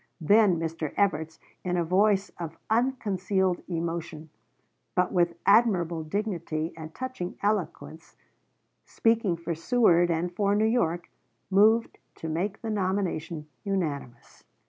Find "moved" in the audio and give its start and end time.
11.51-11.99